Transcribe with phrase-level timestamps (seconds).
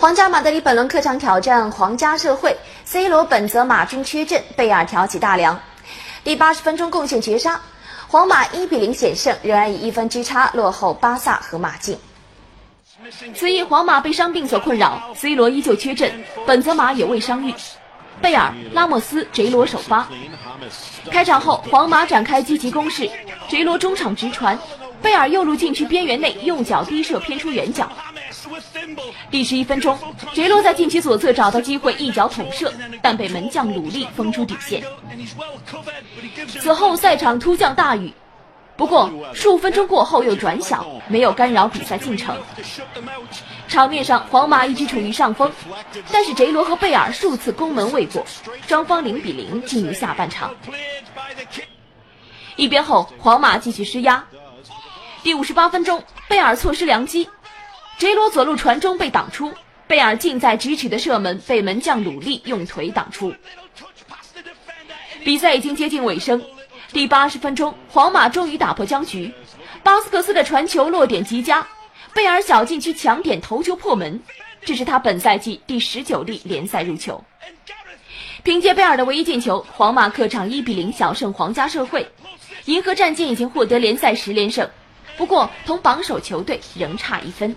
[0.00, 2.56] 皇家马德里本轮客场挑战皇家社会
[2.86, 5.60] ，C 罗、本泽马均缺阵，贝尔挑起大梁。
[6.24, 7.60] 第八十分钟贡献绝杀，
[8.08, 11.98] 皇马一比零险胜，仍然以一分之差落后巴萨和马竞。
[13.34, 16.10] 此役皇马被伤病所困扰，C 罗依旧缺阵，
[16.46, 17.54] 本泽马也未伤愈，
[18.22, 20.08] 贝尔、拉莫斯、贼罗首发。
[21.10, 23.06] 开场后，皇马展开积极攻势，
[23.50, 24.56] 贼罗中场直传，
[25.02, 27.90] 贝尔右路禁区边缘内用脚低射偏出远角。
[29.28, 29.98] 第十一分钟，
[30.32, 34.84] 杰罗在禁区左侧找到机会，一脚捅射，但被门将鲁利封出底线。
[36.60, 38.12] 此后赛场突降大雨，
[38.76, 42.36] 不过数分钟过后又转小，没有干扰比赛进程。
[43.66, 45.50] 场面上，皇马一直处于上风，
[46.12, 48.24] 但是杰罗和贝尔数次攻门未果，
[48.68, 50.54] 双方零比零进入下半场。
[52.56, 54.24] 一边后，皇马继续施压。
[55.22, 57.28] 第五十八分钟，贝尔错失良机。
[57.98, 59.52] 杰罗左路传中被挡出，
[59.86, 63.34] 贝尔近在咫尺的射门被门将鲁利用腿挡出。
[65.22, 66.42] 比赛已经接近尾声，
[66.92, 69.32] 第八十分钟，皇马终于打破僵局，
[69.82, 71.66] 巴斯克斯的传球落点极佳，
[72.14, 74.18] 贝尔小禁区抢点头球破门，
[74.64, 77.22] 这是他本赛季第十九粒联赛入球。
[78.42, 82.10] 凭借贝尔的唯一进球，皇马客场一比零小胜皇家社会，
[82.64, 84.70] 银河战舰已经获得联赛十连胜，
[85.18, 87.54] 不过同榜首球队仍差一分。